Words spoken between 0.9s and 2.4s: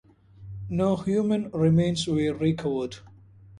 human remains were